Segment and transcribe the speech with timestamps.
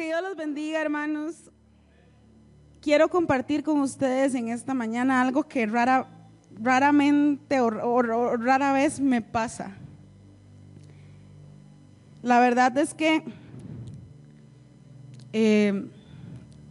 [0.00, 1.34] Que Dios los bendiga, hermanos.
[2.80, 6.08] Quiero compartir con ustedes en esta mañana algo que rara,
[6.58, 8.00] raramente o,
[8.38, 9.76] rara vez me pasa.
[12.22, 13.22] La verdad es que
[15.34, 15.86] eh,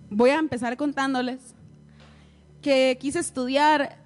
[0.09, 1.53] voy a empezar contándoles
[2.63, 3.99] que quise estudiar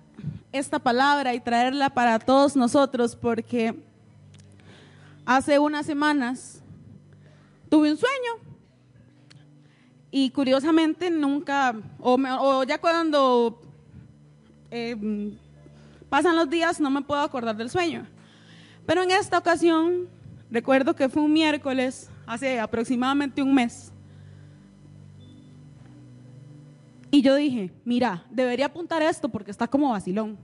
[0.51, 3.73] esta palabra y traerla para todos nosotros porque
[5.25, 6.61] hace unas semanas
[7.69, 8.52] tuve un sueño
[10.15, 13.59] y curiosamente nunca, o, ya cuando
[14.69, 14.95] eh,
[16.07, 18.05] pasan los días no me puedo acordar del sueño.
[18.85, 20.07] Pero en esta ocasión,
[20.51, 23.91] recuerdo que fue un miércoles, hace aproximadamente un mes.
[27.09, 30.37] Y yo dije, mira, debería apuntar esto porque está como vacilón.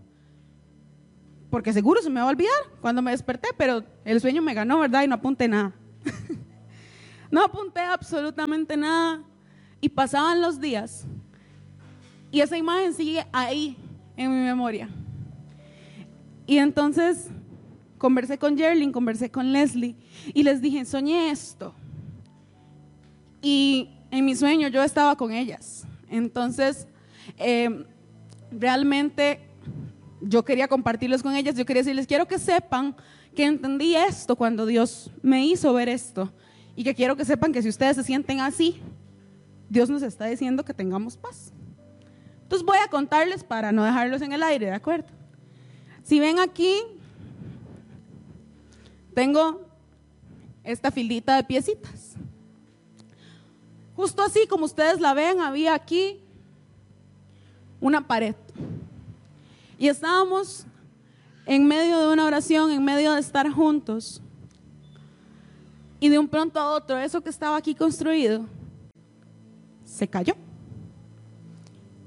[1.51, 4.79] Porque seguro se me va a olvidar cuando me desperté, pero el sueño me ganó,
[4.79, 5.03] ¿verdad?
[5.03, 5.73] Y no apunté nada.
[7.29, 9.21] no apunté absolutamente nada.
[9.81, 11.05] Y pasaban los días
[12.31, 13.75] y esa imagen sigue ahí
[14.15, 14.89] en mi memoria.
[16.45, 17.29] Y entonces
[17.97, 19.95] conversé con Jerlyn, conversé con Leslie
[20.33, 21.73] y les dije, soñé esto.
[23.41, 25.85] Y en mi sueño yo estaba con ellas.
[26.09, 26.87] Entonces,
[27.37, 27.85] em,
[28.51, 29.39] realmente
[30.21, 32.95] yo quería compartirlos con ellas, yo quería decirles, quiero que sepan
[33.35, 36.31] que entendí esto cuando Dios me hizo ver esto.
[36.75, 38.81] Y que quiero que sepan que si ustedes se sienten así,
[39.69, 41.53] Dios nos está diciendo que tengamos paz.
[42.41, 45.07] Entonces voy a contarles para no dejarlos en el aire, ¿de acuerdo?
[46.03, 46.81] Si ven aquí,
[49.13, 49.61] tengo
[50.63, 52.15] esta filita de piecitas.
[53.95, 56.19] Justo así como ustedes la ven, había aquí
[57.79, 58.35] una pared.
[59.77, 60.65] Y estábamos
[61.45, 64.21] en medio de una oración, en medio de estar juntos.
[65.99, 68.45] Y de un pronto a otro, eso que estaba aquí construido,
[69.89, 70.35] se cayó.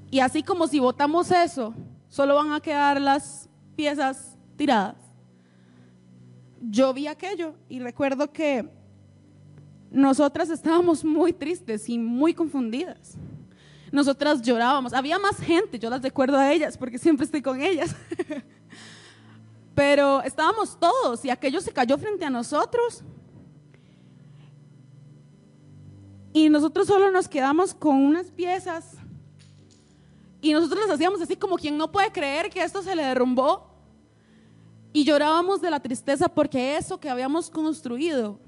[0.09, 1.73] Y así como si botamos eso,
[2.07, 4.95] solo van a quedar las piezas tiradas.
[6.61, 8.69] Yo vi aquello y recuerdo que
[9.91, 13.15] nosotras estábamos muy tristes y muy confundidas.
[13.91, 14.93] Nosotras llorábamos.
[14.93, 17.95] Había más gente, yo las recuerdo a ellas porque siempre estoy con ellas.
[19.75, 23.03] Pero estábamos todos y aquello se cayó frente a nosotros
[26.33, 28.97] Y nosotros solo nos quedamos con unas piezas.
[30.41, 33.69] Y nosotros las hacíamos así como quien no puede creer que esto se le derrumbó.
[34.91, 38.39] Y llorábamos de la tristeza porque eso que habíamos construido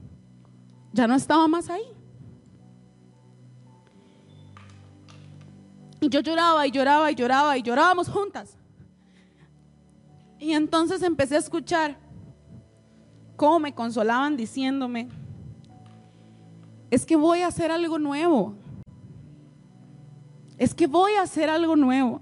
[0.92, 1.86] ya no estaba más ahí.
[6.02, 8.58] Y yo lloraba y lloraba y lloraba y llorábamos juntas.
[10.40, 11.98] Y entonces empecé a escuchar
[13.36, 15.10] cómo me consolaban diciéndome,
[16.90, 18.56] es que voy a hacer algo nuevo.
[20.58, 22.22] Es que voy a hacer algo nuevo.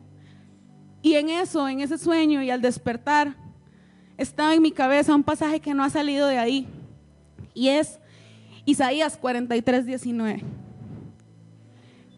[1.02, 3.36] Y en eso, en ese sueño y al despertar,
[4.18, 6.68] estaba en mi cabeza un pasaje que no ha salido de ahí.
[7.54, 8.00] Y es
[8.66, 10.44] Isaías 43, 19.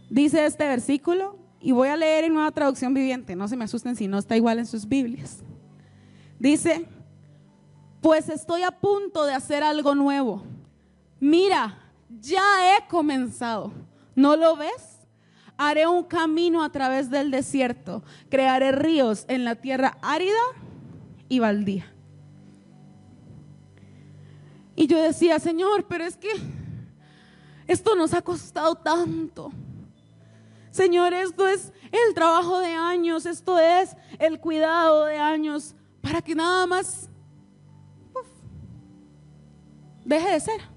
[0.09, 3.95] Dice este versículo, y voy a leer en nueva traducción viviente, no se me asusten
[3.95, 5.39] si no está igual en sus Biblias.
[6.39, 6.85] Dice,
[8.01, 10.44] pues estoy a punto de hacer algo nuevo.
[11.19, 11.84] Mira,
[12.19, 13.71] ya he comenzado.
[14.15, 14.99] ¿No lo ves?
[15.57, 20.33] Haré un camino a través del desierto, crearé ríos en la tierra árida
[21.29, 21.91] y baldía.
[24.75, 26.29] Y yo decía, Señor, pero es que
[27.67, 29.51] esto nos ha costado tanto.
[30.71, 36.35] Señor, esto es el trabajo de años, esto es el cuidado de años, para que
[36.35, 37.09] nada más
[40.03, 40.74] deje de ser.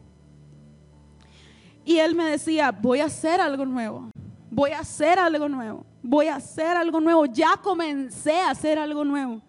[1.89, 4.11] Y él me decía, voy a hacer algo nuevo,
[4.51, 7.25] voy a hacer algo nuevo, voy a hacer algo nuevo.
[7.25, 9.41] Ya comencé a hacer algo nuevo.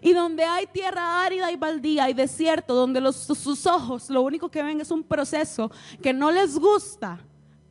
[0.00, 4.50] Y donde hay tierra árida y baldía y desierto, donde los, sus ojos lo único
[4.50, 5.70] que ven es un proceso
[6.02, 7.20] que no les gusta,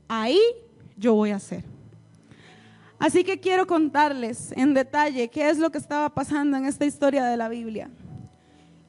[0.07, 0.39] ahí
[0.95, 1.66] yo voy a hacer.
[2.98, 7.25] Así que quiero contarles en detalle qué es lo que estaba pasando en esta historia
[7.25, 7.89] de la Biblia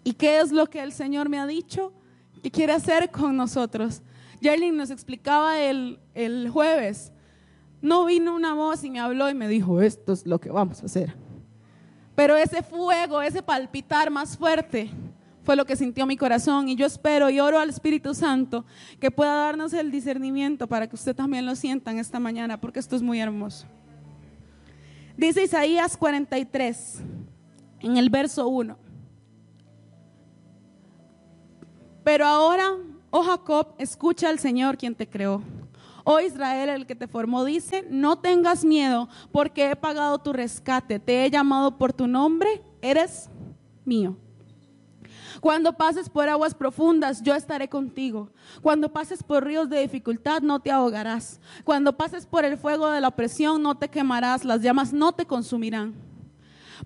[0.05, 1.93] y qué es lo que el Señor me ha dicho
[2.41, 4.01] que quiere hacer con nosotros
[4.43, 7.13] Jerlyn nos explicaba el, el jueves,
[7.81, 10.83] no vino una voz y me habló y me dijo, esto es lo que vamos
[10.83, 11.15] a hacer.
[12.15, 14.91] Pero ese fuego, ese palpitar más fuerte,
[15.45, 16.69] fue lo que sintió mi corazón.
[16.69, 18.65] Y yo espero y oro al Espíritu Santo
[19.01, 22.79] que pueda darnos el discernimiento para que usted también lo sienta en esta mañana, porque
[22.79, 23.67] esto es muy hermoso.
[25.17, 27.01] Dice Isaías 43,
[27.81, 28.77] en el verso 1.
[32.05, 32.77] Pero ahora
[33.15, 35.43] Oh Jacob, escucha al Señor quien te creó.
[36.03, 40.99] Oh Israel, el que te formó, dice, no tengas miedo porque he pagado tu rescate,
[40.99, 43.29] te he llamado por tu nombre, eres
[43.85, 44.17] mío.
[45.43, 48.31] Cuando pases por aguas profundas, yo estaré contigo.
[48.63, 51.39] Cuando pases por ríos de dificultad, no te ahogarás.
[51.65, 54.45] Cuando pases por el fuego de la opresión, no te quemarás.
[54.45, 55.95] Las llamas no te consumirán.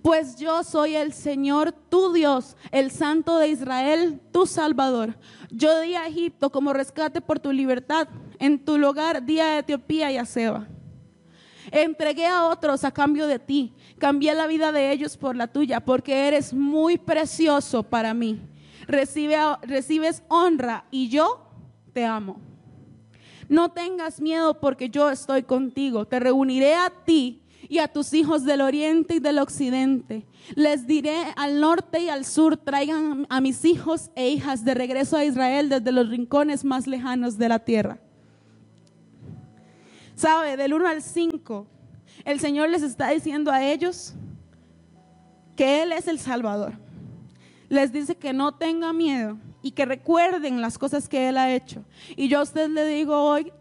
[0.03, 5.17] Pues yo soy el Señor, tu Dios, el Santo de Israel, tu Salvador.
[5.51, 8.09] Yo di a Egipto como rescate por tu libertad.
[8.39, 10.67] En tu lugar di a Etiopía y a Seba.
[11.71, 13.73] Entregué a otros a cambio de ti.
[13.99, 18.41] Cambié la vida de ellos por la tuya, porque eres muy precioso para mí.
[18.87, 21.49] Recibe, recibes honra y yo
[21.93, 22.39] te amo.
[23.49, 26.05] No tengas miedo porque yo estoy contigo.
[26.05, 30.27] Te reuniré a ti y a tus hijos del oriente y del occidente.
[30.55, 35.17] Les diré al norte y al sur, traigan a mis hijos e hijas de regreso
[35.17, 37.99] a Israel desde los rincones más lejanos de la tierra.
[40.15, 40.57] ¿Sabe?
[40.57, 41.67] Del 1 al 5,
[42.25, 44.15] el Señor les está diciendo a ellos
[45.55, 46.75] que Él es el Salvador.
[47.69, 51.85] Les dice que no tengan miedo y que recuerden las cosas que Él ha hecho.
[52.15, 53.53] Y yo a usted le digo hoy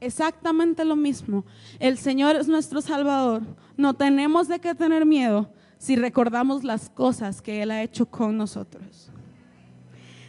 [0.00, 1.44] exactamente lo mismo.
[1.78, 3.42] El Señor es nuestro Salvador.
[3.76, 8.36] No tenemos de qué tener miedo si recordamos las cosas que Él ha hecho con
[8.36, 9.10] nosotros.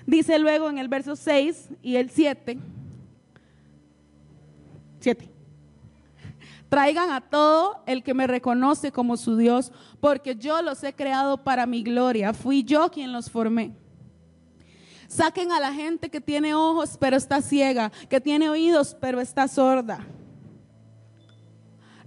[0.05, 2.57] Dice luego en el verso 6 y el 7.
[4.99, 5.29] 7.
[6.69, 11.37] Traigan a todo el que me reconoce como su Dios, porque yo los he creado
[11.43, 12.33] para mi gloria.
[12.33, 13.75] Fui yo quien los formé.
[15.11, 19.45] Saquen a la gente que tiene ojos pero está ciega, que tiene oídos pero está
[19.49, 20.07] sorda.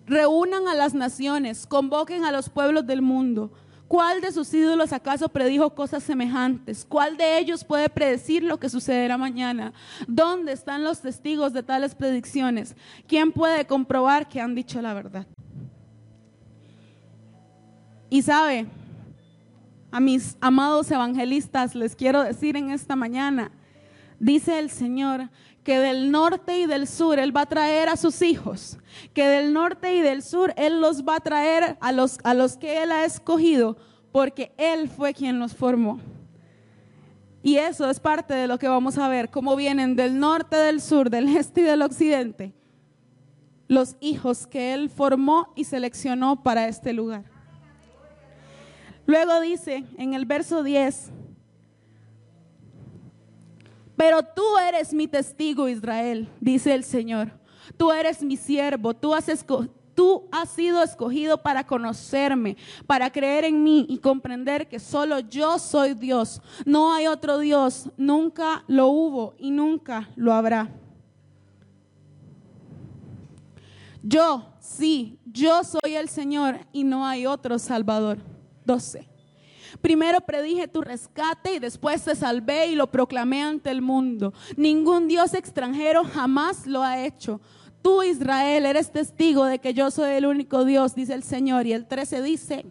[0.07, 3.53] Reúnan a las naciones, convoquen a los pueblos del mundo.
[3.89, 6.87] ¿Cuál de sus ídolos acaso predijo cosas semejantes?
[6.89, 9.75] ¿Cuál de ellos puede predecir lo que sucederá mañana?
[10.09, 12.75] ¿Dónde están los testigos de tales predicciones?
[13.07, 15.27] ¿Quién puede comprobar que han dicho la verdad?
[18.09, 18.67] Y sabe,
[19.95, 23.53] a mis amados evangelistas les quiero decir en esta mañana,
[24.19, 25.31] dice el Señor,
[25.63, 28.77] que del norte y del sur Él va a traer a sus hijos,
[29.13, 32.57] que del norte y del sur Él los va a traer a los, a los
[32.57, 33.77] que Él ha escogido,
[34.11, 36.01] porque Él fue quien los formó.
[37.45, 40.81] Y eso es parte de lo que vamos a ver, cómo vienen del norte, del
[40.81, 42.53] sur, del este y del occidente,
[43.69, 47.34] los hijos que Él formó y seleccionó para este lugar.
[49.07, 51.11] Luego dice en el verso 10,
[53.97, 57.31] pero tú eres mi testigo, Israel, dice el Señor.
[57.77, 59.25] Tú eres mi siervo, tú has,
[60.51, 62.57] sido escogido para conocerme,
[62.87, 66.43] para creer en mí y comprender que solo yo soy Dios.
[66.67, 70.69] No hay otro Dios, nunca lo hubo y nunca lo habrá.
[74.03, 78.19] Yo, sí, yo soy el Señor y no hay otro Salvador.
[78.65, 79.07] 12.
[79.81, 84.33] Primero predije tu rescate y después te salvé y lo proclamé ante el mundo.
[84.57, 87.41] Ningún Dios extranjero jamás lo ha hecho.
[87.83, 91.67] Tú, Israel, eres testigo de que yo soy el único Dios, dice el Señor.
[91.67, 92.65] Y el 13 dice,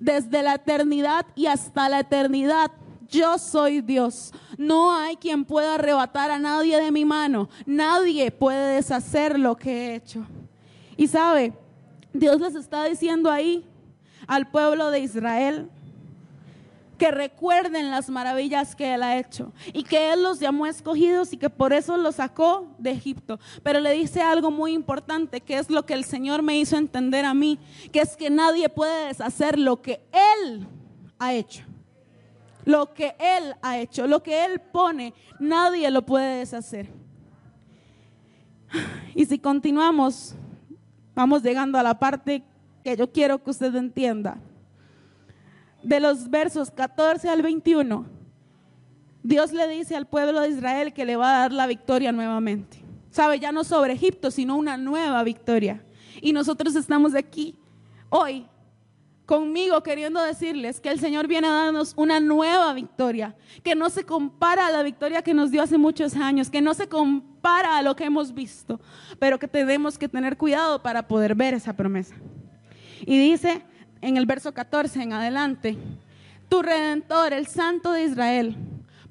[0.00, 2.72] desde la eternidad y hasta la eternidad,
[3.08, 4.32] yo soy Dios.
[4.58, 7.50] No hay quien pueda arrebatar a nadie de mi mano.
[7.66, 10.26] Nadie puede deshacer lo que he hecho.
[10.96, 11.52] Y sabe,
[12.12, 13.64] Dios les está diciendo ahí
[14.26, 15.70] al pueblo de Israel,
[17.02, 21.36] que recuerden las maravillas que Él ha hecho y que Él los llamó escogidos y
[21.36, 23.40] que por eso los sacó de Egipto.
[23.64, 27.24] Pero le dice algo muy importante, que es lo que el Señor me hizo entender
[27.24, 27.58] a mí,
[27.90, 30.68] que es que nadie puede deshacer lo que Él
[31.18, 31.64] ha hecho.
[32.64, 36.88] Lo que Él ha hecho, lo que Él pone, nadie lo puede deshacer.
[39.16, 40.36] Y si continuamos,
[41.16, 42.44] vamos llegando a la parte
[42.82, 44.38] que yo quiero que usted entienda
[45.82, 48.06] de los versos 14 al 21,
[49.22, 52.78] Dios le dice al pueblo de Israel que le va a dar la victoria nuevamente.
[53.10, 55.84] Sabe, ya no sobre Egipto, sino una nueva victoria.
[56.20, 57.56] Y nosotros estamos aquí
[58.08, 58.46] hoy
[59.26, 64.04] conmigo queriendo decirles que el Señor viene a darnos una nueva victoria, que no se
[64.04, 67.82] compara a la victoria que nos dio hace muchos años, que no se compara a
[67.82, 68.80] lo que hemos visto,
[69.18, 72.14] pero que tenemos que tener cuidado para poder ver esa promesa.
[73.02, 73.62] Y dice,
[74.00, 75.76] en el verso 14 en adelante,
[76.48, 78.56] tu redentor, el santo de Israel,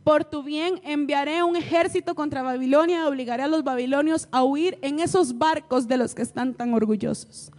[0.03, 4.79] por tu bien enviaré un ejército contra Babilonia y obligaré a los babilonios a huir
[4.81, 7.51] en esos barcos de los que están tan orgullosos.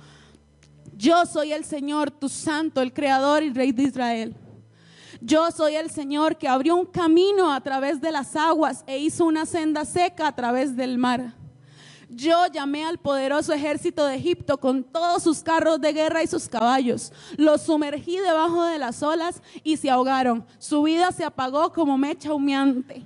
[0.97, 4.35] Yo soy el Señor, tu santo, el creador y rey de Israel.
[5.21, 9.25] Yo soy el Señor que abrió un camino a través de las aguas e hizo
[9.25, 11.35] una senda seca a través del mar.
[12.15, 16.47] Yo llamé al poderoso ejército de Egipto con todos sus carros de guerra y sus
[16.47, 17.11] caballos.
[17.39, 20.45] Los sumergí debajo de las olas y se ahogaron.
[20.59, 23.03] Su vida se apagó como mecha humeante.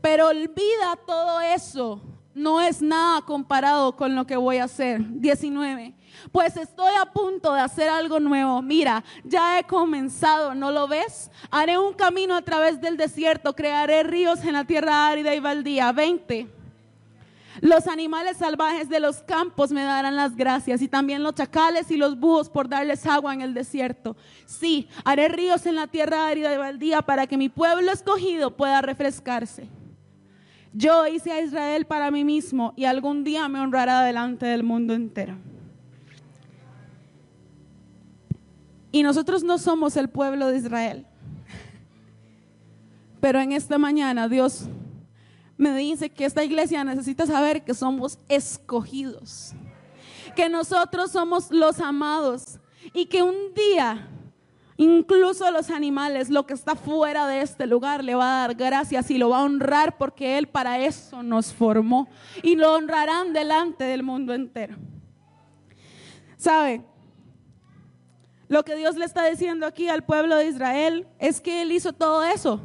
[0.00, 2.00] Pero olvida todo eso.
[2.34, 5.02] No es nada comparado con lo que voy a hacer.
[5.06, 5.94] 19
[6.30, 8.60] pues estoy a punto de hacer algo nuevo.
[8.62, 11.30] Mira, ya he comenzado, ¿no lo ves?
[11.50, 15.90] Haré un camino a través del desierto, crearé ríos en la tierra árida y baldía.
[15.90, 16.61] 20.
[17.60, 21.96] Los animales salvajes de los campos me darán las gracias y también los chacales y
[21.96, 24.16] los búhos por darles agua en el desierto.
[24.46, 28.80] Sí, haré ríos en la tierra árida y baldía para que mi pueblo escogido pueda
[28.80, 29.68] refrescarse.
[30.72, 34.94] Yo hice a Israel para mí mismo y algún día me honrará delante del mundo
[34.94, 35.36] entero.
[38.90, 41.06] Y nosotros no somos el pueblo de Israel.
[43.20, 44.68] Pero en esta mañana Dios
[45.56, 49.52] me dice que esta iglesia necesita saber que somos escogidos,
[50.34, 52.58] que nosotros somos los amados
[52.92, 54.08] y que un día
[54.76, 59.10] incluso los animales, lo que está fuera de este lugar, le va a dar gracias
[59.10, 62.08] y lo va a honrar porque Él para eso nos formó
[62.42, 64.76] y lo honrarán delante del mundo entero.
[66.36, 66.82] ¿Sabe?
[68.48, 71.92] Lo que Dios le está diciendo aquí al pueblo de Israel es que Él hizo
[71.92, 72.60] todo eso.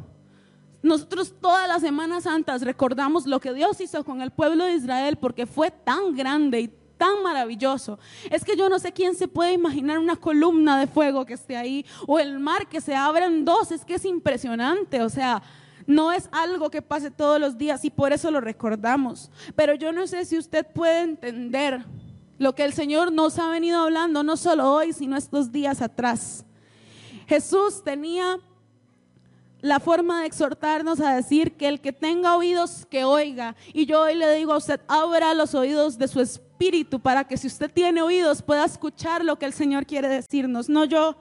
[0.82, 5.16] Nosotros todas las Semanas Santas recordamos lo que Dios hizo con el pueblo de Israel
[5.16, 7.98] porque fue tan grande y tan maravilloso.
[8.30, 11.56] Es que yo no sé quién se puede imaginar una columna de fuego que esté
[11.56, 13.72] ahí o el mar que se abra en dos.
[13.72, 15.02] Es que es impresionante.
[15.02, 15.42] O sea,
[15.86, 19.30] no es algo que pase todos los días y por eso lo recordamos.
[19.56, 21.84] Pero yo no sé si usted puede entender
[22.38, 26.44] lo que el Señor nos ha venido hablando, no solo hoy, sino estos días atrás.
[27.26, 28.38] Jesús tenía
[29.60, 33.56] la forma de exhortarnos a decir que el que tenga oídos, que oiga.
[33.72, 37.36] Y yo hoy le digo a usted, abra los oídos de su espíritu para que
[37.36, 41.16] si usted tiene oídos pueda escuchar lo que el Señor quiere decirnos, no yo.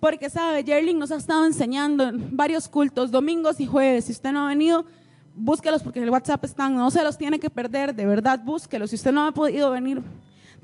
[0.00, 4.06] Porque sabe, Jerling nos ha estado enseñando en varios cultos, domingos y jueves.
[4.06, 4.84] Si usted no ha venido,
[5.34, 8.90] búsquelos porque en el WhatsApp están, no se los tiene que perder, de verdad, búsquelos.
[8.90, 10.02] Si usted no ha podido venir,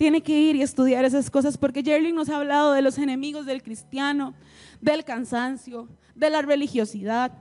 [0.01, 3.45] tiene que ir y estudiar esas cosas porque Jerling nos ha hablado de los enemigos
[3.45, 4.33] del cristiano,
[4.81, 7.33] del cansancio, de la religiosidad,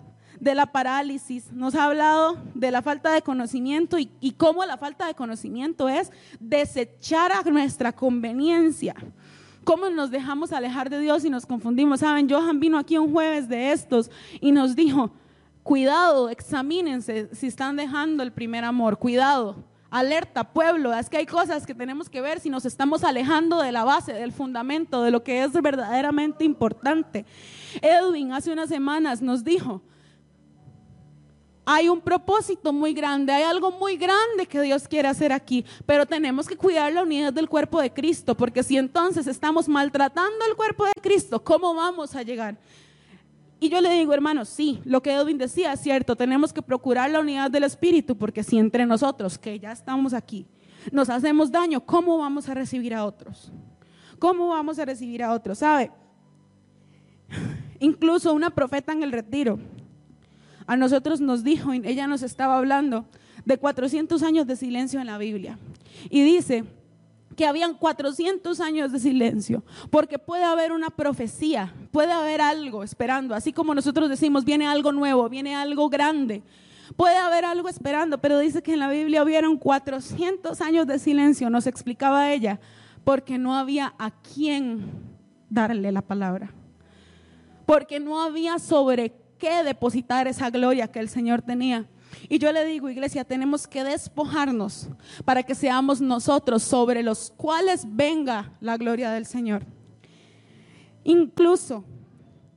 [0.42, 4.76] de la parálisis, nos ha hablado de la falta de conocimiento y, y, cómo la
[4.76, 6.12] falta de conocimiento es
[6.42, 8.94] desechar a nuestra conveniencia.
[9.64, 12.02] Cómo nos dejamos alejar de Dios y nos confundimos.
[12.02, 14.12] Saben, Johan vino aquí un jueves de estos
[14.42, 15.12] y nos dijo,
[15.64, 21.66] cuidado, examínense si están dejando el primer amor, cuidado alerta, pueblo, es que hay cosas
[21.66, 25.24] que tenemos que ver si nos estamos alejando de la base, del fundamento, de lo
[25.24, 27.26] que es verdaderamente importante.
[27.82, 29.82] Edwin hace unas semanas nos dijo,
[31.66, 36.06] hay un propósito muy grande, hay algo muy grande que Dios quiere hacer aquí, pero
[36.06, 40.56] tenemos que cuidar la unidad del cuerpo de Cristo, porque si entonces estamos maltratando el
[40.56, 42.58] cuerpo de Cristo, ¿cómo vamos a llegar?
[43.60, 47.12] Y yo le digo, hermano, sí, lo que Edwin decía es cierto, tenemos que procurar
[47.12, 50.46] la unidad del Espíritu, porque si entre nosotros, que ya estamos aquí,
[50.92, 53.52] nos hacemos daño, ¿cómo vamos a recibir a otros?
[54.18, 55.60] ¿Cómo vamos a recibir a otros?
[55.60, 55.92] ¿Sabe?
[57.80, 59.60] Incluso una profeta en el retiro,
[60.66, 63.06] a nosotros nos dijo, ella nos estaba hablando
[63.44, 65.58] de 400 años de silencio en la Biblia.
[66.10, 66.64] Y dice,
[67.36, 73.36] que habían 400 años de silencio, porque puede haber una profecía, puede haber algo esperando,
[73.36, 76.44] así como nosotros decimos, viene algo nuevo, viene algo grande,
[76.96, 81.50] puede haber algo esperando, pero dice que en la Biblia hubieron 400 años de silencio,
[81.50, 82.60] nos explicaba ella,
[83.04, 84.92] porque no había a quién
[85.50, 86.52] darle la palabra,
[87.66, 91.88] porque no había sobre qué depositar esa gloria que el Señor tenía.
[92.28, 94.90] Y yo le digo, iglesia, tenemos que despojarnos
[95.26, 99.64] para que seamos nosotros sobre los cuales venga la gloria del Señor.
[101.04, 101.84] Incluso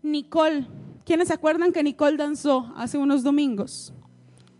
[0.02, 0.66] Nicole,
[1.04, 3.92] ¿quiénes se acuerdan que Nicole danzó hace unos domingos?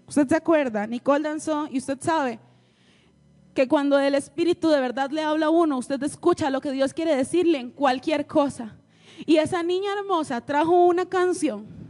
[0.07, 0.87] ¿Usted se acuerda?
[0.87, 2.39] Nicole danzó y usted sabe
[3.55, 6.95] que cuando el Espíritu de verdad le habla a uno, usted escucha lo que Dios
[6.95, 8.77] quiere decirle en cualquier cosa.
[9.27, 11.82] Y esa niña hermosa trajo una canción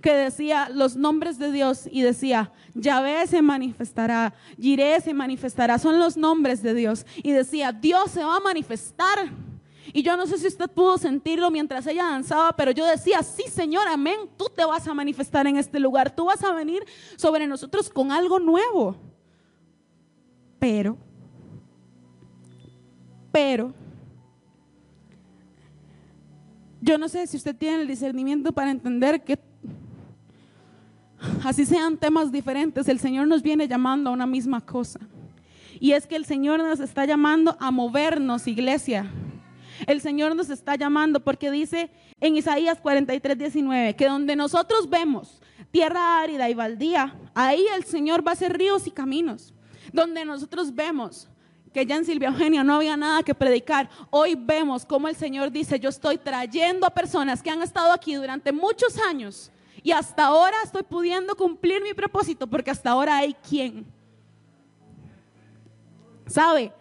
[0.00, 5.98] que decía los nombres de Dios y decía, Yahvé se manifestará, Jiré se manifestará, son
[5.98, 7.04] los nombres de Dios.
[7.16, 9.30] Y decía, Dios se va a manifestar.
[9.92, 13.44] Y yo no sé si usted pudo sentirlo mientras ella danzaba, pero yo decía, sí
[13.48, 16.84] Señor, amén, tú te vas a manifestar en este lugar, tú vas a venir
[17.16, 18.96] sobre nosotros con algo nuevo.
[20.58, 20.98] Pero,
[23.32, 23.72] pero,
[26.80, 29.38] yo no sé si usted tiene el discernimiento para entender que
[31.48, 35.00] así sean temas diferentes, el Señor nos viene llamando a una misma cosa.
[35.80, 39.10] Y es que el Señor nos está llamando a movernos, iglesia.
[39.86, 41.90] El Señor nos está llamando porque dice
[42.20, 45.40] en Isaías 43, 19, que donde nosotros vemos
[45.70, 49.54] tierra árida y baldía, ahí el Señor va a hacer ríos y caminos.
[49.90, 51.30] Donde nosotros vemos
[51.72, 55.50] que ya en Silvia Eugenia no había nada que predicar, hoy vemos cómo el Señor
[55.50, 59.50] dice, yo estoy trayendo a personas que han estado aquí durante muchos años
[59.82, 63.86] y hasta ahora estoy pudiendo cumplir mi propósito porque hasta ahora hay quien.
[66.26, 66.72] ¿Sabe?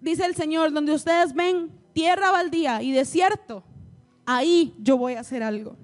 [0.00, 3.64] Dice el Señor, donde ustedes ven tierra baldía y desierto,
[4.24, 5.76] ahí yo voy a hacer algo.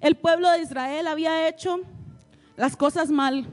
[0.00, 1.80] El pueblo de Israel había hecho
[2.56, 3.46] las cosas mal.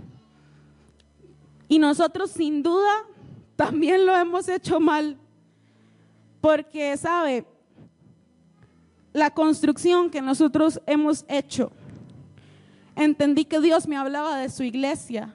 [1.67, 3.05] Y nosotros sin duda
[3.55, 5.17] también lo hemos hecho mal.
[6.41, 7.45] Porque, ¿sabe?
[9.13, 11.72] La construcción que nosotros hemos hecho,
[12.95, 15.33] entendí que Dios me hablaba de su iglesia.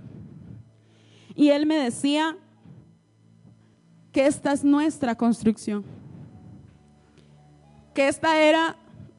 [1.35, 2.37] Y Él me decía
[4.13, 5.85] que esta es nuestra construcción
[7.95, 8.77] que esta era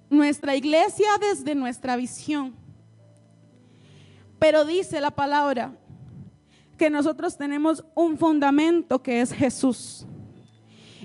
[0.10, 2.53] nuestra iglesia desde nuestra visión.
[4.39, 5.75] Pero dice la palabra
[6.77, 10.05] que nosotros tenemos un fundamento que es Jesús.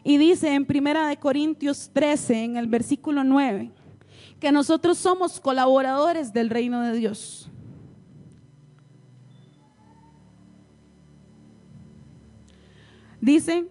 [0.02, 3.70] Y dice en Primera de Corintios 13 en el versículo 9
[4.40, 7.50] que nosotros somos colaboradores del reino de Dios.
[13.20, 13.68] Dice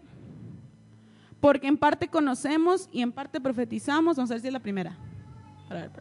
[1.39, 4.17] porque en parte conocemos y en parte profetizamos.
[4.17, 4.97] Vamos a ver si es la primera.
[5.67, 5.91] Para ver.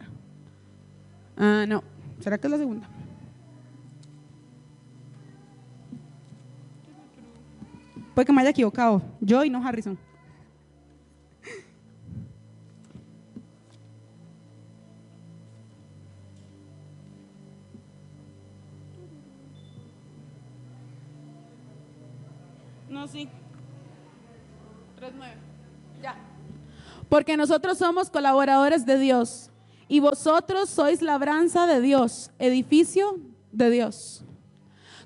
[1.36, 1.84] Ah, no.
[2.18, 2.88] ¿Será que es la segunda?
[8.14, 9.02] Puede que me haya equivocado.
[9.20, 9.98] Yo y no Harrison.
[26.02, 26.16] Ya.
[27.08, 29.50] Porque nosotros somos colaboradores de Dios
[29.88, 33.18] y vosotros sois labranza de Dios, edificio
[33.52, 34.24] de Dios.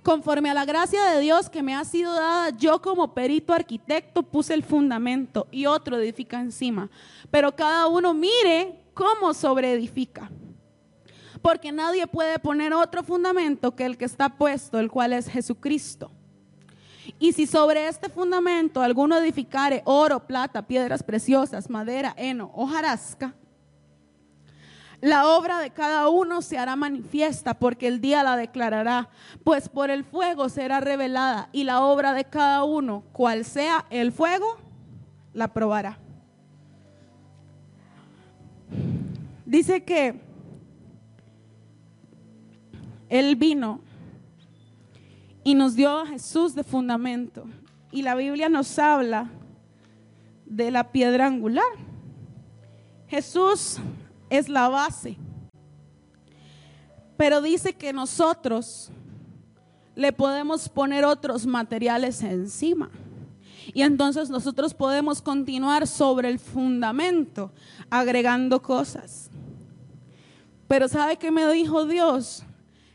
[0.03, 4.23] Conforme a la gracia de Dios que me ha sido dada, yo como perito arquitecto
[4.23, 6.89] puse el fundamento y otro edifica encima.
[7.31, 10.31] Pero cada uno mire cómo sobreedifica.
[11.43, 16.11] Porque nadie puede poner otro fundamento que el que está puesto, el cual es Jesucristo.
[17.19, 23.35] Y si sobre este fundamento alguno edificare oro, plata, piedras preciosas, madera, heno, hojarasca,
[25.01, 29.11] la obra de cada uno se hará manifiesta porque el día la declarará,
[29.45, 34.11] pues por el fuego será revelada y la obra de cada uno, cual sea el
[34.11, 34.57] fuego,
[35.33, 35.99] la probará.
[39.47, 40.21] Dice que
[43.09, 43.81] él vino
[45.49, 47.47] y nos dio a Jesús de fundamento.
[47.91, 49.31] Y la Biblia nos habla
[50.45, 51.65] de la piedra angular.
[53.07, 53.79] Jesús
[54.29, 55.17] es la base.
[57.17, 58.91] Pero dice que nosotros
[59.95, 62.91] le podemos poner otros materiales encima.
[63.73, 67.53] Y entonces nosotros podemos continuar sobre el fundamento,
[67.89, 69.31] agregando cosas.
[70.67, 72.43] Pero ¿sabe qué me dijo Dios?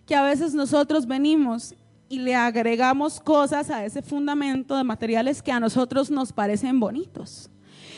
[0.06, 1.74] Que a veces nosotros venimos
[2.13, 7.49] y le agregamos cosas a ese fundamento de materiales que a nosotros nos parecen bonitos.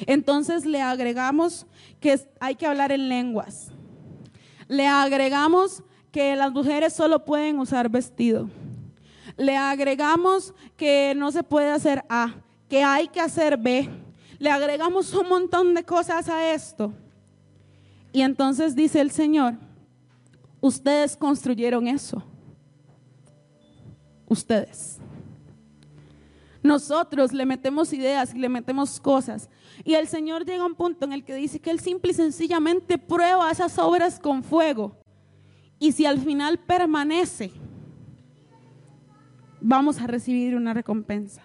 [0.07, 1.65] Entonces le agregamos
[1.99, 3.71] que hay que hablar en lenguas.
[4.69, 8.49] Le agregamos que las mujeres solo pueden usar vestido.
[9.35, 12.35] Le agregamos que no se puede hacer A,
[12.69, 13.89] que hay que hacer B.
[14.39, 16.93] Le agregamos un montón de cosas a esto.
[18.13, 19.55] Y entonces dice el Señor,
[20.61, 22.23] ustedes construyeron eso
[24.27, 24.99] ustedes.
[26.65, 29.49] Nosotros le metemos ideas y le metemos cosas.
[29.83, 32.15] Y el Señor llega a un punto en el que dice que Él simple y
[32.15, 34.97] sencillamente prueba esas obras con fuego.
[35.77, 37.51] Y si al final permanece,
[39.61, 41.43] vamos a recibir una recompensa.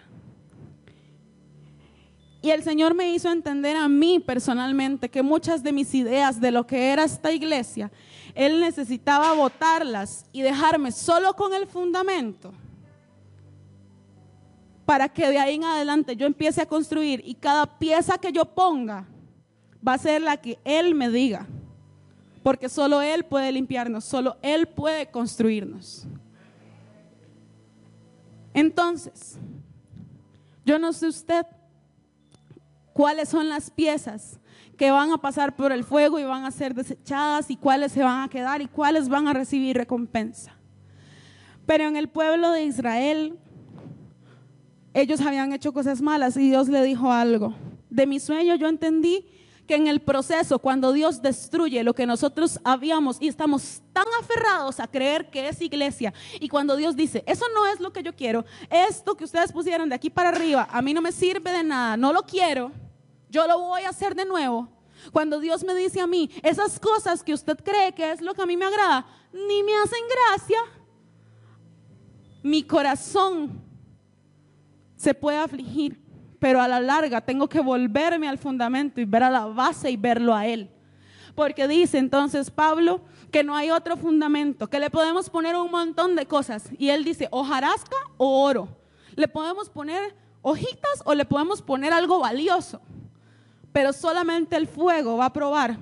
[2.41, 6.49] Y el Señor me hizo entender a mí personalmente que muchas de mis ideas de
[6.49, 7.91] lo que era esta iglesia,
[8.33, 12.51] Él necesitaba botarlas y dejarme solo con el fundamento
[14.85, 18.45] para que de ahí en adelante yo empiece a construir y cada pieza que yo
[18.45, 19.07] ponga
[19.85, 21.47] va a ser la que Él me diga.
[22.43, 26.07] Porque solo Él puede limpiarnos, solo Él puede construirnos.
[28.53, 29.37] Entonces,
[30.65, 31.45] yo no sé usted
[32.93, 34.39] cuáles son las piezas
[34.77, 38.03] que van a pasar por el fuego y van a ser desechadas y cuáles se
[38.03, 40.55] van a quedar y cuáles van a recibir recompensa.
[41.65, 43.37] Pero en el pueblo de Israel
[44.93, 47.53] ellos habían hecho cosas malas y Dios le dijo algo.
[47.89, 49.25] De mi sueño yo entendí
[49.67, 54.79] que en el proceso, cuando Dios destruye lo que nosotros habíamos y estamos tan aferrados
[54.79, 58.13] a creer que es iglesia, y cuando Dios dice, eso no es lo que yo
[58.13, 61.63] quiero, esto que ustedes pusieron de aquí para arriba, a mí no me sirve de
[61.63, 62.71] nada, no lo quiero,
[63.29, 64.67] yo lo voy a hacer de nuevo.
[65.11, 68.41] Cuando Dios me dice a mí, esas cosas que usted cree que es lo que
[68.41, 70.59] a mí me agrada, ni me hacen gracia,
[72.43, 73.70] mi corazón
[75.01, 75.99] se puede afligir
[76.41, 79.95] pero a la larga tengo que volverme al fundamento y ver a la base y
[79.95, 80.71] verlo a Él.
[81.35, 86.15] Porque dice entonces Pablo que no hay otro fundamento, que le podemos poner un montón
[86.15, 86.67] de cosas.
[86.79, 88.69] Y él dice, hojarasca o oro.
[89.15, 92.81] Le podemos poner hojitas o le podemos poner algo valioso.
[93.71, 95.77] Pero solamente el fuego va a probar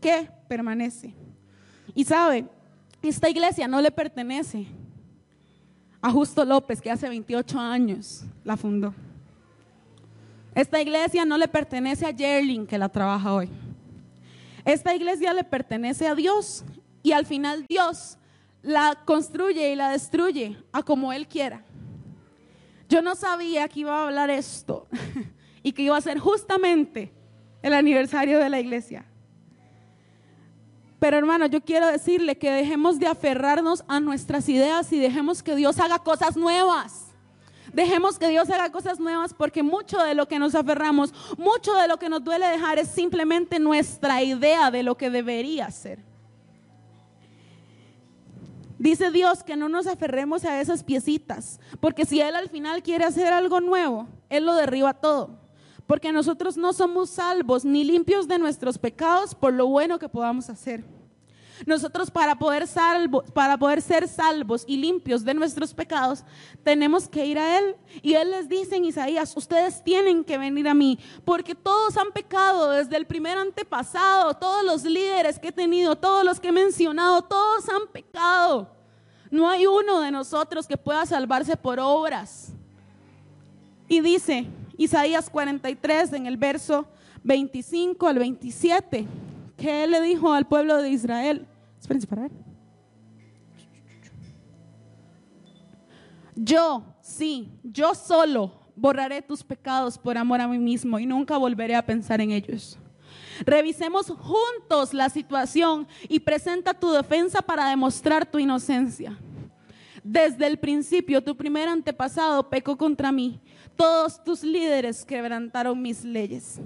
[0.00, 1.16] que permanece.
[1.96, 2.46] Y sabe,
[3.02, 4.68] esta iglesia no le pertenece
[6.00, 8.94] a Justo López, que hace 28 años la fundó.
[10.54, 13.48] Esta iglesia no le pertenece a Jerling que la trabaja hoy.
[14.64, 16.64] Esta iglesia le pertenece a Dios
[17.02, 18.18] y al final Dios
[18.62, 21.62] la construye y la destruye a como Él quiera.
[22.88, 24.86] Yo no sabía que iba a hablar esto
[25.62, 27.12] y que iba a ser justamente
[27.62, 29.04] el aniversario de la iglesia.
[30.98, 35.54] Pero hermano, yo quiero decirle que dejemos de aferrarnos a nuestras ideas y dejemos que
[35.54, 37.06] Dios haga cosas nuevas.
[37.72, 41.86] Dejemos que Dios haga cosas nuevas porque mucho de lo que nos aferramos, mucho de
[41.86, 46.00] lo que nos duele dejar es simplemente nuestra idea de lo que debería ser.
[48.78, 53.04] Dice Dios que no nos aferremos a esas piecitas, porque si Él al final quiere
[53.04, 55.47] hacer algo nuevo, Él lo derriba todo.
[55.88, 60.50] Porque nosotros no somos salvos ni limpios de nuestros pecados por lo bueno que podamos
[60.50, 60.84] hacer.
[61.64, 62.66] Nosotros para poder,
[63.80, 66.24] ser salvos y limpios de nuestros pecados,
[66.62, 67.74] tenemos que ir a Él.
[68.02, 72.12] Y Él les dice en Isaías, ustedes tienen que venir a mí, porque todos han
[72.12, 76.52] pecado desde el primer antepasado, todos los líderes que he tenido, todos los que he
[76.52, 78.68] mencionado, todos han pecado.
[79.30, 82.52] No hay uno de nosotros que pueda salvarse por obras.
[83.88, 84.46] Y dice
[84.78, 86.86] Isaías 43 en el verso
[87.24, 89.06] 25 al 27
[89.58, 91.46] que él le dijo al pueblo de Israel.
[91.78, 92.32] Espérense para ver.
[96.36, 101.74] Yo, sí, yo solo borraré tus pecados por amor a mí mismo y nunca volveré
[101.74, 102.78] a pensar en ellos.
[103.44, 109.18] Revisemos juntos la situación y presenta tu defensa para demostrar tu inocencia.
[110.02, 113.40] Desde el principio, tu primer antepasado pecó contra mí.
[113.76, 116.60] Todos tus líderes quebrantaron mis leyes.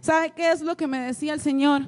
[0.00, 1.82] ¿Sabe qué es lo que me decía el Señor?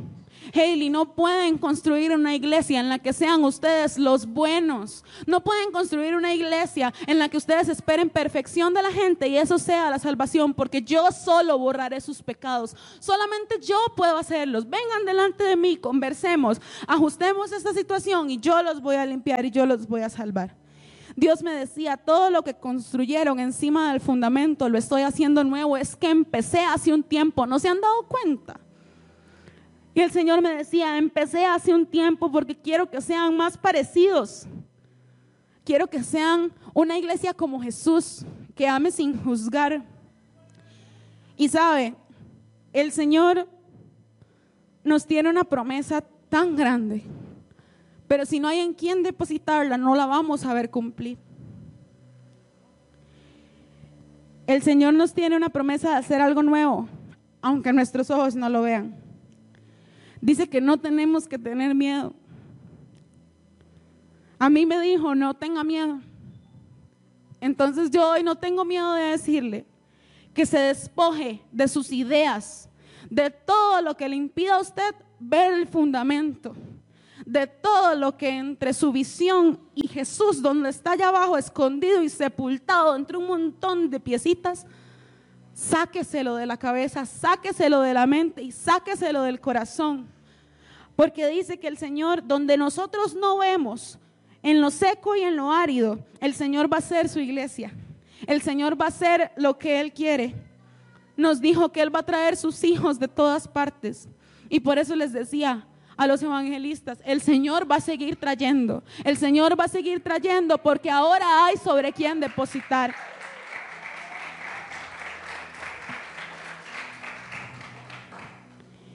[0.54, 5.04] Haley, no pueden construir una iglesia en la que sean ustedes los buenos.
[5.26, 9.36] No pueden construir una iglesia en la que ustedes esperen perfección de la gente y
[9.36, 12.76] eso sea la salvación, porque yo solo borraré sus pecados.
[13.00, 14.68] Solamente yo puedo hacerlos.
[14.68, 19.50] Vengan delante de mí, conversemos, ajustemos esta situación y yo los voy a limpiar y
[19.50, 20.65] yo los voy a salvar.
[21.16, 25.78] Dios me decía, todo lo que construyeron encima del fundamento lo estoy haciendo nuevo.
[25.78, 28.60] Es que empecé hace un tiempo, ¿no se han dado cuenta?
[29.94, 34.46] Y el Señor me decía, empecé hace un tiempo porque quiero que sean más parecidos.
[35.64, 39.82] Quiero que sean una iglesia como Jesús, que ame sin juzgar.
[41.38, 41.94] Y sabe,
[42.74, 43.48] el Señor
[44.84, 47.02] nos tiene una promesa tan grande,
[48.08, 51.18] pero si no hay en quien depositarla, no la vamos a ver cumplir.
[54.46, 56.88] El Señor nos tiene una promesa de hacer algo nuevo,
[57.42, 59.06] aunque nuestros ojos no lo vean
[60.20, 62.12] dice que no tenemos que tener miedo.
[64.40, 66.00] A mí me dijo, no tenga miedo.
[67.40, 69.64] Entonces yo hoy no tengo miedo de decirle
[70.34, 72.68] que se despoje de sus ideas,
[73.08, 76.54] de todo lo que le impida a usted ver el fundamento,
[77.26, 82.08] de todo lo que entre su visión y Jesús, donde está allá abajo escondido y
[82.08, 84.64] sepultado entre un montón de piecitas,
[85.52, 90.06] sáqueselo de la cabeza, sáqueselo de la mente y sáqueselo del corazón.
[90.94, 93.98] Porque dice que el Señor, donde nosotros no vemos,
[94.42, 97.72] en lo seco y en lo árido, el Señor va a ser su iglesia.
[98.28, 100.34] El Señor va a hacer lo que Él quiere.
[101.16, 104.08] Nos dijo que Él va a traer sus hijos de todas partes.
[104.48, 108.82] Y por eso les decía a los evangelistas, el Señor va a seguir trayendo.
[109.04, 112.94] El Señor va a seguir trayendo porque ahora hay sobre quién depositar.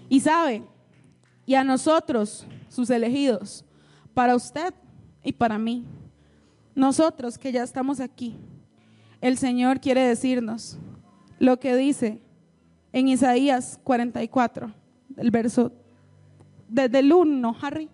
[0.09, 0.63] Y sabe,
[1.45, 3.63] y a nosotros, sus elegidos,
[4.13, 4.73] para usted
[5.23, 5.85] y para mí,
[6.75, 8.37] nosotros que ya estamos aquí,
[9.21, 10.77] el Señor quiere decirnos
[11.39, 12.21] lo que dice
[12.91, 14.73] en Isaías 44,
[15.17, 15.71] el verso
[16.71, 17.89] desde el 1, Harry.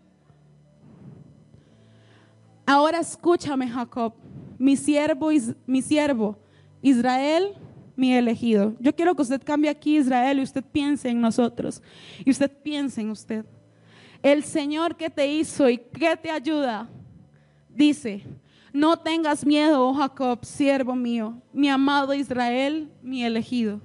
[2.65, 4.13] Ahora escúchame, Jacob,
[4.59, 5.29] mi siervo,
[5.65, 6.37] mi siervo,
[6.81, 7.55] Israel,
[7.95, 8.75] mi elegido.
[8.79, 11.81] Yo quiero que usted cambie aquí Israel y usted piense en nosotros.
[12.23, 13.45] Y usted piense en usted.
[14.21, 16.87] El Señor que te hizo y que te ayuda,
[17.69, 18.23] dice,
[18.73, 23.79] no tengas miedo, oh Jacob, siervo mío, mi amado Israel, mi elegido.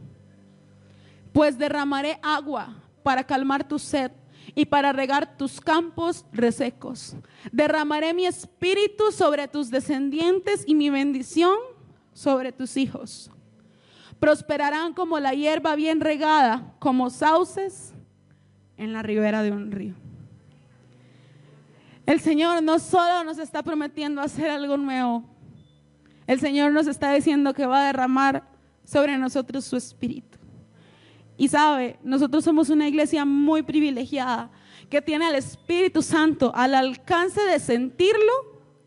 [1.32, 4.10] Pues derramaré agua para calmar tu sed
[4.54, 7.16] y para regar tus campos resecos.
[7.50, 11.56] Derramaré mi espíritu sobre tus descendientes y mi bendición
[12.12, 13.30] sobre tus hijos.
[14.20, 17.94] Prosperarán como la hierba bien regada, como sauces
[18.76, 19.94] en la ribera de un río.
[22.04, 25.24] El Señor no solo nos está prometiendo hacer algo nuevo,
[26.26, 28.44] el Señor nos está diciendo que va a derramar
[28.84, 30.38] sobre nosotros su espíritu.
[31.42, 34.48] Y sabe, nosotros somos una iglesia muy privilegiada
[34.88, 38.32] que tiene al Espíritu Santo al alcance de sentirlo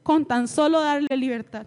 [0.03, 1.65] con tan solo darle libertad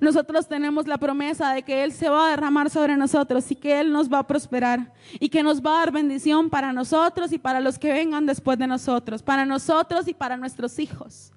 [0.00, 3.80] nosotros tenemos la promesa de que Él se va a derramar sobre nosotros y que
[3.80, 7.38] Él nos va a prosperar y que nos va a dar bendición para nosotros y
[7.38, 11.32] para los que vengan después de nosotros, para nosotros y para nuestros hijos.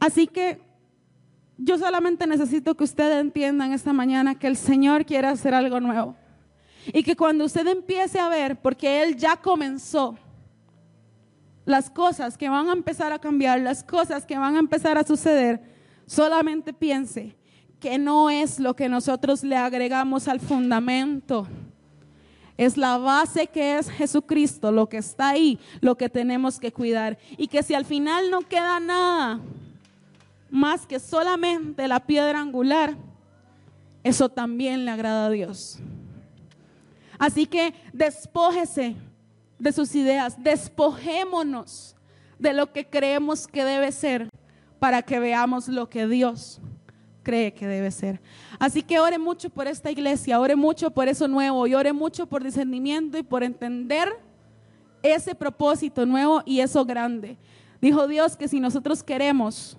[0.00, 0.60] Así que
[1.62, 6.16] yo solamente necesito que ustedes entiendan esta mañana que el Señor quiere hacer algo nuevo.
[6.92, 10.16] Y que cuando usted empiece a ver, porque Él ya comenzó,
[11.64, 15.04] las cosas que van a empezar a cambiar, las cosas que van a empezar a
[15.04, 15.60] suceder,
[16.06, 17.34] Solamente piense
[17.80, 21.46] que no es lo que nosotros le agregamos al fundamento.
[22.58, 27.18] Es la base que es Jesucristo, lo que está ahí, lo que tenemos que cuidar.
[27.38, 29.40] Y que si al final no queda nada
[30.52, 32.94] más que solamente la piedra angular,
[34.04, 35.78] eso también le agrada a Dios.
[37.18, 38.94] Así que despójese
[39.58, 41.96] de sus ideas, despojémonos
[42.38, 44.28] de lo que creemos que debe ser
[44.78, 46.60] para que veamos lo que Dios
[47.22, 48.20] cree que debe ser.
[48.58, 52.26] Así que ore mucho por esta iglesia, ore mucho por eso nuevo y ore mucho
[52.26, 54.08] por discernimiento y por entender
[55.02, 57.38] ese propósito nuevo y eso grande.
[57.80, 59.78] Dijo Dios que si nosotros queremos,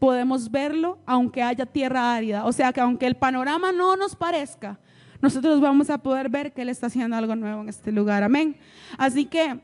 [0.00, 2.44] podemos verlo aunque haya tierra árida.
[2.46, 4.80] O sea que aunque el panorama no nos parezca,
[5.20, 8.24] nosotros vamos a poder ver que Él está haciendo algo nuevo en este lugar.
[8.24, 8.56] Amén.
[8.96, 9.60] Así que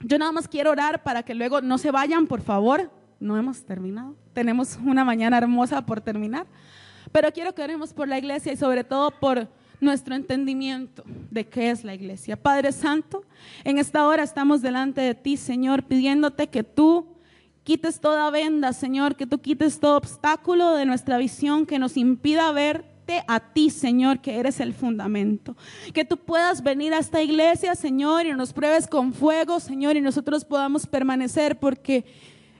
[0.00, 3.64] yo nada más quiero orar para que luego no se vayan, por favor no hemos
[3.64, 4.14] terminado.
[4.32, 6.46] Tenemos una mañana hermosa por terminar.
[7.10, 9.48] Pero quiero que oremos por la iglesia y sobre todo por
[9.80, 12.36] nuestro entendimiento de qué es la iglesia.
[12.36, 13.24] Padre Santo,
[13.64, 17.06] en esta hora estamos delante de ti, Señor, pidiéndote que tú
[17.70, 22.50] quites toda venda, Señor, que tú quites todo obstáculo de nuestra visión que nos impida
[22.50, 25.56] verte a ti, Señor, que eres el fundamento.
[25.94, 30.00] Que tú puedas venir a esta iglesia, Señor, y nos pruebes con fuego, Señor, y
[30.00, 32.04] nosotros podamos permanecer porque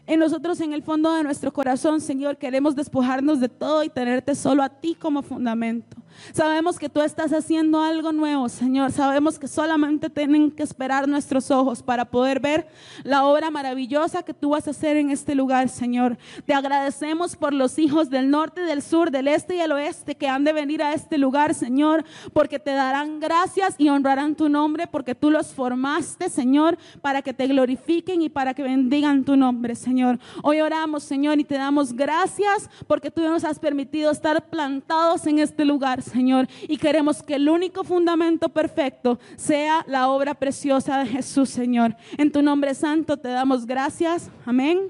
[0.07, 4.37] en nosotros, en el fondo de nuestro corazón, Señor, queremos despojarnos de todo y tenerte
[4.37, 6.00] solo a ti como fundamento.
[6.33, 8.93] Sabemos que tú estás haciendo algo nuevo, Señor.
[8.93, 12.69] Sabemos que solamente tienen que esperar nuestros ojos para poder ver
[13.03, 16.19] la obra maravillosa que tú vas a hacer en este lugar, Señor.
[16.45, 20.29] Te agradecemos por los hijos del norte, del sur, del este y el oeste que
[20.29, 24.87] han de venir a este lugar, Señor, porque te darán gracias y honrarán tu nombre,
[24.87, 29.75] porque tú los formaste, Señor, para que te glorifiquen y para que bendigan tu nombre,
[29.75, 30.19] Señor.
[30.43, 35.39] Hoy oramos, Señor, y te damos gracias porque tú nos has permitido estar plantados en
[35.39, 35.65] este
[36.05, 41.97] Señor, y queremos que el único fundamento perfecto sea la obra preciosa de Jesús, Señor.
[42.19, 44.31] En tu nombre santo te damos gracias.
[44.45, 44.89] Amén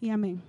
[0.00, 0.42] y amén.